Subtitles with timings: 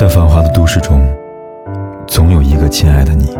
[0.00, 1.06] 在繁华的都市中，
[2.06, 3.36] 总有一个亲爱的你，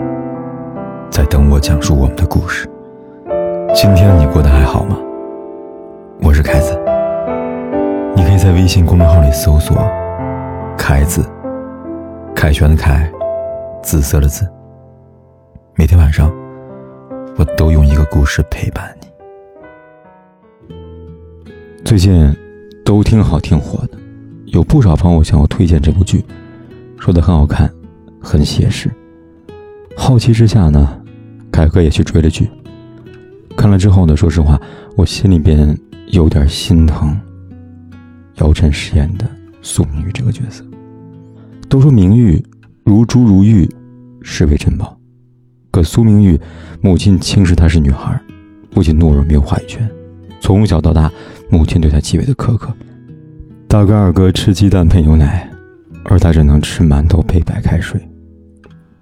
[1.11, 2.69] 在等我讲述我们的故事。
[3.75, 4.99] 今天你过得还好吗？
[6.21, 6.78] 我是凯子，
[8.15, 9.74] 你可以在微信公众号里搜索
[10.77, 11.24] “凯子”，
[12.37, 13.11] 凯旋的凯，
[13.83, 14.47] 紫色的紫。
[15.77, 16.30] 每天晚上，
[17.38, 20.74] 我都用一个故事陪伴你。
[21.86, 22.36] 最近
[22.84, 23.97] 都挺好，挺火的，
[24.45, 26.22] 有不少朋友向我推荐这部剧，
[27.00, 27.68] 说的很好看，
[28.20, 28.90] 很写实。
[29.96, 31.00] 好奇之下呢，
[31.50, 32.48] 凯哥也去追了剧。
[33.56, 34.60] 看了之后呢，说实话，
[34.96, 35.77] 我心里边
[36.08, 37.18] 有点心疼
[38.36, 39.27] 姚晨饰演的
[39.62, 40.62] 苏明玉这个角色。
[41.70, 42.41] 都说明玉
[42.84, 43.66] 如珠如玉，
[44.20, 44.94] 视为珍宝，
[45.70, 46.38] 可苏明玉
[46.82, 48.20] 母亲轻视她是女孩，
[48.70, 49.91] 不仅懦弱没有话语权，
[50.41, 51.10] 从小到大。
[51.48, 52.72] 母亲对她极为的苛刻，
[53.66, 55.50] 大哥二哥吃鸡蛋配牛奶，
[56.11, 58.00] 而他只能吃馒头配白开水。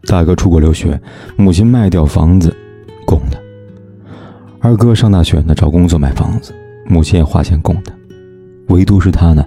[0.07, 1.01] 大哥出国留学，
[1.37, 2.55] 母亲卖掉房子
[3.07, 3.39] 供他；
[4.61, 6.55] 二哥上大学呢，找工作买房子，
[6.87, 7.93] 母亲也花钱供他。
[8.69, 9.43] 唯独是他呢，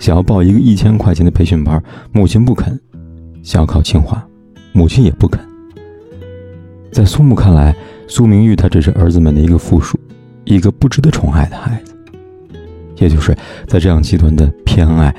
[0.00, 2.76] 想要报一个一千块钱的培训班，母亲不肯；
[3.44, 4.22] 想要考清华，
[4.72, 5.40] 母亲也不肯。
[6.90, 7.74] 在苏母看来，
[8.08, 9.98] 苏明玉他只是儿子们的一个附属，
[10.44, 11.94] 一个不值得宠爱的孩子。
[12.96, 15.14] 也就是在这样极端的偏爱、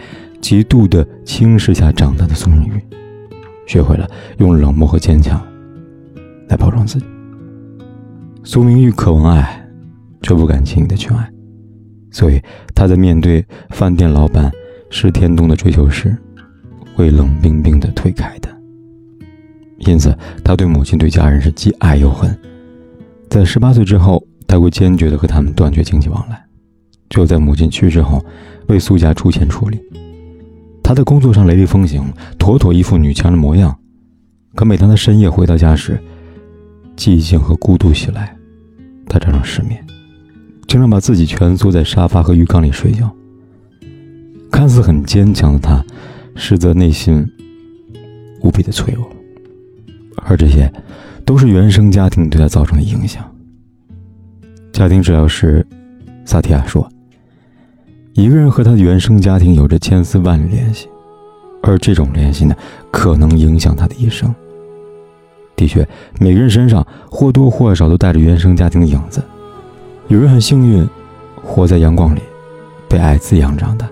[0.45, 2.79] 极度的轻视下长大的宋明玉，
[3.65, 4.07] 学会了
[4.37, 5.43] 用冷漠和坚强
[6.47, 7.05] 来包装自己。
[8.43, 9.67] 苏明玉渴望爱，
[10.21, 11.27] 却不敢轻易的去爱，
[12.11, 12.39] 所以
[12.75, 14.51] 他在面对饭店老板
[14.91, 16.15] 石天东的追求时，
[16.93, 18.47] 会冷冰冰的推开的。
[19.79, 22.37] 因此，他对母亲、对家人是既爱又恨。
[23.31, 26.39] 在十八岁之后，他会坚决的和他们断绝经济往来。
[27.09, 28.23] 就在母亲去世后，
[28.67, 29.81] 为苏家出钱处理。
[30.87, 33.75] 他在工作上雷厉风行，妥妥一副女强人模样。
[34.53, 35.99] 可每当他深夜回到家时，
[36.95, 38.37] 寂静和孤独袭来，
[39.07, 39.83] 他常常失眠，
[40.67, 43.11] 经常把自己蜷缩在沙发和浴缸里睡觉。
[44.51, 45.83] 看似很坚强的他，
[46.35, 47.27] 实则内心
[48.43, 49.09] 无比的脆弱。
[50.17, 50.71] 而这些，
[51.25, 53.25] 都是原生家庭对他造成的影响。
[54.71, 55.65] 家庭治疗师
[56.25, 56.87] 萨提亚说。
[58.15, 60.87] 一个人和他的原生家庭有着千丝万缕联系，
[61.61, 62.55] 而这种联系呢，
[62.89, 64.33] 可能影响他的一生。
[65.53, 65.85] 的确，
[66.17, 69.21] 每个人身上或多或少都带着原生家庭的影子。
[70.07, 70.87] 有人很幸运，
[71.43, 72.21] 活在阳光里，
[72.87, 73.85] 被爱滋养长大；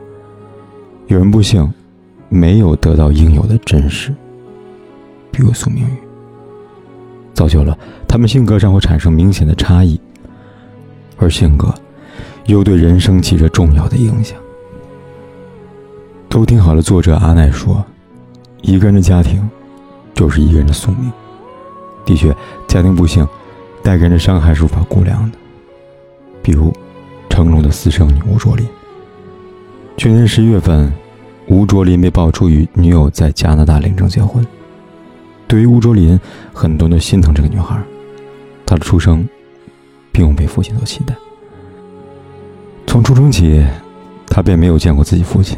[1.07, 1.69] 有人不幸，
[2.29, 4.16] 没有得到应有的真实。
[5.31, 5.97] 比如苏明宇，
[7.34, 10.00] 造就了他们性格上会产生明显的差异，
[11.17, 11.75] 而性格。
[12.46, 14.38] 又对人生起着重要的影响。
[16.28, 17.86] 都听好了，作者阿奈说
[18.64, 19.48] ：“一个人的家庭，
[20.16, 21.12] 就是一个人的宿命。
[22.06, 22.36] 的确，
[22.68, 23.28] 家庭不幸
[23.84, 25.38] 带给人的伤害是无法估量的。
[26.42, 26.74] 比如，
[27.30, 28.68] 成龙的私生女吴卓林。
[29.96, 30.92] 去年十一月份，
[31.48, 34.46] 吴卓林被爆出与女友在加拿大领证结婚。
[35.48, 36.20] 对于吴卓林，
[36.52, 37.80] 很多人都心疼这个女孩。
[38.66, 39.28] 她的出生，
[40.12, 41.16] 并未被父亲所期待。”
[42.86, 43.66] 从出生起，
[44.28, 45.58] 他便没有见过自己父亲。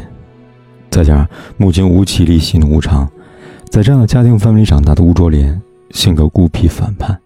[0.90, 1.28] 再加上
[1.58, 3.06] 母亲吴绮莉喜怒无常，
[3.68, 5.60] 在这样的家庭氛围里长大的吴卓林，
[5.90, 7.18] 性格孤僻反叛。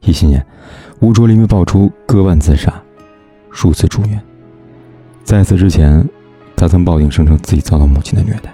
[0.00, 0.44] 一七年，
[1.00, 2.72] 吴卓林被爆出割腕自杀，
[3.50, 4.18] 数次住院。
[5.22, 6.08] 在此之前，
[6.56, 8.50] 他曾报警声称自己遭到母亲的虐待。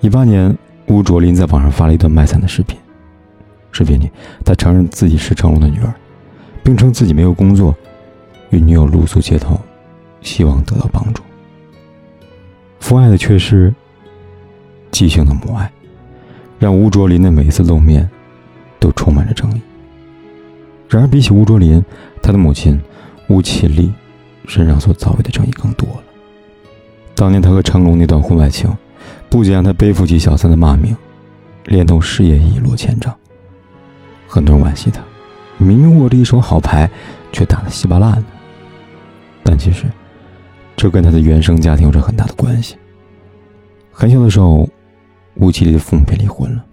[0.00, 2.78] 一八年，吴卓林在网上发了一段卖惨的视频，
[3.72, 4.08] 视频里
[4.44, 5.92] 他承认自己是成龙的女儿，
[6.62, 7.74] 并称自己没有工作。
[8.50, 9.58] 与女友露宿街头，
[10.20, 11.22] 希望得到帮助。
[12.78, 13.72] 父爱的缺失，
[14.90, 15.70] 畸形的母爱，
[16.58, 18.08] 让吴卓林的每一次露面，
[18.78, 19.60] 都充满着争议。
[20.88, 21.84] 然而，比起吴卓林，
[22.20, 22.80] 他的母亲
[23.28, 23.92] 吴绮莉
[24.46, 26.02] 身上所遭遇的争议更多了。
[27.14, 28.68] 当年他和成龙那段婚外情，
[29.28, 30.96] 不仅让他背负起小三的骂名，
[31.66, 33.14] 连同事业一落千丈。
[34.26, 35.00] 很多人惋惜他，
[35.58, 36.90] 明明握着一手好牌，
[37.30, 38.24] 却打得稀巴烂的。
[39.42, 39.84] 但其实，
[40.76, 42.76] 这跟他的原生家庭有着很大的关系。
[43.90, 44.68] 很小的时候，
[45.34, 46.64] 吴绮莉的父母便离婚了。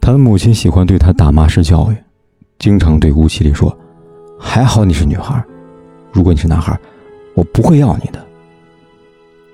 [0.00, 1.96] 他的母亲喜欢对他打骂式教育，
[2.58, 3.76] 经常对吴绮莉说
[4.38, 5.44] ：“还好你是女孩，
[6.12, 6.78] 如果你是男孩，
[7.34, 8.24] 我不会要你的。”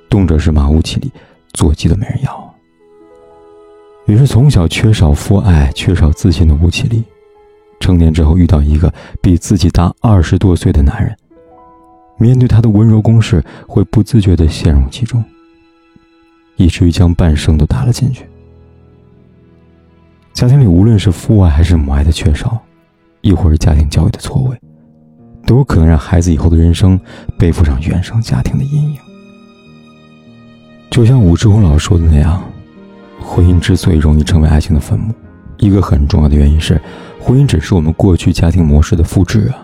[0.08, 1.10] 动辄是骂吴绮莉，
[1.52, 2.54] 做鸡都没人要。
[4.06, 7.02] 于是，从小缺少父爱、缺少自信的吴绮莉，
[7.80, 11.16] 成年之后遇到一个比自己大二十多岁的男人。
[12.16, 15.22] 面对他的温柔攻势，会不自觉地陷入其中。
[16.56, 18.24] 以至于将半生都搭了进去。
[20.32, 22.56] 家庭里无论是父爱还是母爱的缺少，
[23.22, 24.56] 亦或是家庭教育的错位，
[25.44, 26.98] 都有可能让孩子以后的人生
[27.36, 28.98] 背负上原生家庭的阴影。
[30.90, 32.40] 就像武志红老师说的那样，
[33.20, 35.12] 婚姻之所以容易成为爱情的坟墓，
[35.58, 36.80] 一个很重要的原因是，
[37.20, 39.63] 婚姻只是我们过去家庭模式的复制啊。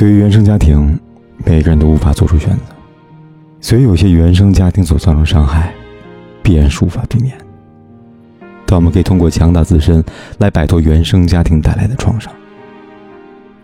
[0.00, 0.98] 对于原生家庭，
[1.44, 2.62] 每个人都无法做出选择，
[3.60, 5.74] 所以有些原生家庭所造成伤害，
[6.42, 7.36] 必然是无法避免。
[8.64, 10.02] 但我们可以通过强大自身
[10.38, 12.32] 来摆脱原生家庭带来的创伤。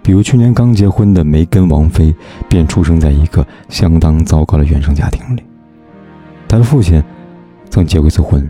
[0.02, 2.14] 比如去年刚结婚的梅根王妃，
[2.50, 5.42] 便出生在一个相当糟糕的原生家庭里。
[6.46, 7.02] 她的父亲
[7.70, 8.46] 曾结过一次婚，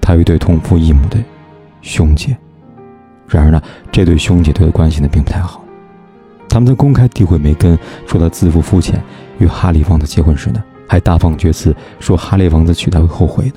[0.00, 1.18] 她有一对同父异母的
[1.82, 2.34] 兄姐，
[3.28, 3.62] 然而呢，
[3.92, 5.62] 这对兄姐对她关系呢并不太好。
[6.56, 8.98] 他们曾公开诋毁梅根，说他自负肤浅。
[9.38, 13.56] 与哈利王子结婚时呢，还大放厥词，说哈利王子娶她会后悔的。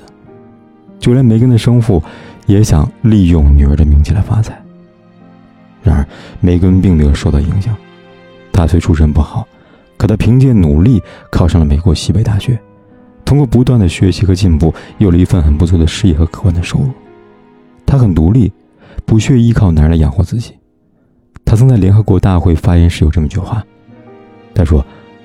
[0.98, 2.02] 就连梅根的生父，
[2.44, 4.62] 也想利用女儿的名气来发财。
[5.82, 6.06] 然而，
[6.40, 7.74] 梅根并没有受到影响。
[8.52, 9.48] 他虽出身不好，
[9.96, 12.60] 可他凭借努力考上了美国西北大学，
[13.24, 16.90] 通过不断的学习和进步，有了一份很不错的事业和可观的收入。
[17.86, 18.52] 他很独立，
[19.06, 20.52] 不屑依靠男人来养活自己。
[21.44, 23.64] 他曾在联合国大会发言时有这么一句话
[24.54, 24.84] ：“他说，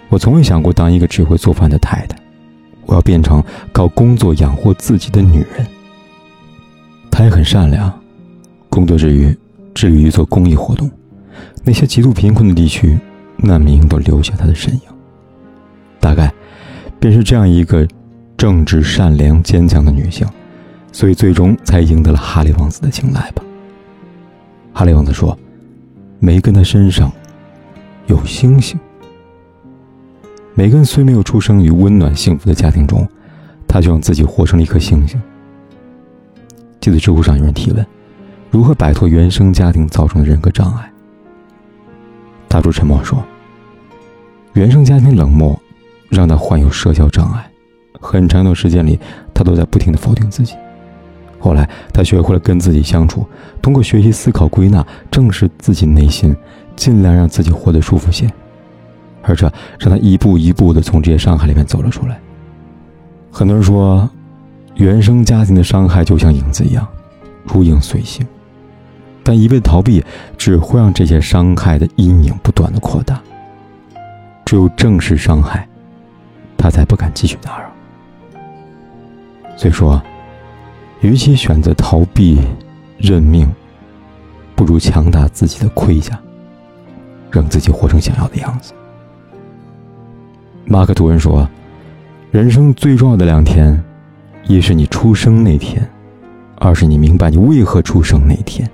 [0.10, 2.18] 我从未想过当一个只会做饭的太太，
[2.88, 5.66] 我要变成靠工作养活自己的女人。”
[7.12, 7.94] 他也很善良，
[8.70, 9.38] 工作之余
[9.74, 10.90] 致力于做公益活动，
[11.64, 12.98] 那些极度贫困的地区，
[13.38, 14.82] 难民都留下他的身影。
[16.00, 16.34] 大概，
[17.00, 17.88] 便是这样一个
[18.36, 20.28] 正直、善良、坚强的女性，
[20.92, 23.44] 所以最终才赢得了哈利王子的青睐吧。
[24.74, 25.38] 哈利王子说。
[26.26, 27.12] 梅根的身上
[28.08, 28.80] 有星星。
[30.56, 33.08] 梅根虽没有出生于温暖幸福的家庭中，
[33.68, 35.22] 他就让自己活成了一颗星星。
[36.82, 37.86] 记得知乎上有人提问：
[38.50, 40.92] 如何摆脱原生家庭造成的人格障碍？
[42.48, 43.24] 大柱沉默说：
[44.54, 45.56] 原生家庭冷漠，
[46.10, 47.52] 让他患有社交障碍，
[48.02, 49.00] 很长一段时间里，
[49.32, 50.56] 他都在不停的否定自己。
[51.38, 53.24] 后来，他学会了跟自己相处，
[53.62, 56.36] 通过学习、思考、归纳，正视自己内心，
[56.76, 58.28] 尽量让自己活得舒服些，
[59.22, 62.20] 而这让他一步一步地从这些伤害里面走了出来。
[63.32, 64.10] 很多人说，
[64.76, 66.88] 原生家庭的伤害就像影子一样，
[67.44, 68.26] 如影随形，
[69.22, 70.04] 但一味的逃避
[70.38, 73.22] 只会让这些伤害的阴影不断的扩大。
[74.46, 75.68] 只有正视伤害，
[76.58, 77.70] 他才不敢继续打扰。
[79.56, 80.02] 所以说。
[81.02, 82.40] 与其选择逃避、
[82.98, 83.48] 认命，
[84.56, 86.20] 不如强大自己的盔甲，
[87.30, 88.74] 让自己活成想要的样子。
[90.66, 91.48] 马克吐温说
[92.32, 93.80] ：“人生最重要的两天，
[94.48, 95.88] 一是你出生那天，
[96.58, 98.68] 二是你明白你为何出生那天。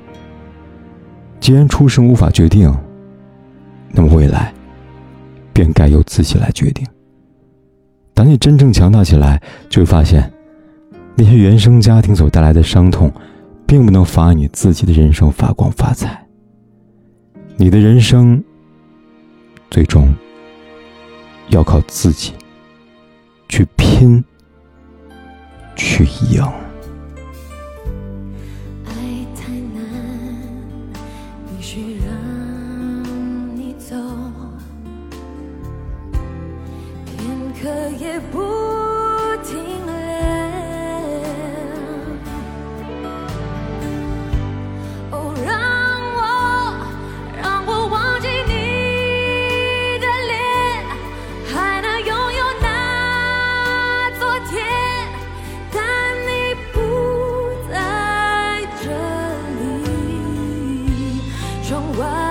[1.41, 2.73] 既然出生无法决定，
[3.91, 4.53] 那么未来
[5.51, 6.87] 便该由自己来决定。
[8.13, 10.31] 当你真正强大起来，就会发现。”
[11.15, 13.13] 那些原生家庭所带来的伤痛，
[13.67, 16.27] 并不能妨碍你自己的人生发光发财。
[17.57, 18.43] 你的人生，
[19.69, 20.11] 最终
[21.49, 22.33] 要靠自己
[23.47, 24.23] 去拼，
[25.75, 26.43] 去赢。
[28.85, 28.91] 爱
[29.35, 29.83] 太难，
[33.55, 33.95] 你走，
[37.05, 37.27] 片
[37.61, 37.69] 刻
[37.99, 38.50] 也不。
[61.97, 62.30] why